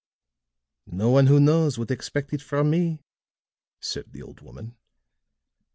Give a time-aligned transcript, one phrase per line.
[0.87, 3.03] "No one who knows would expect it from me,"
[3.79, 4.75] said the old woman.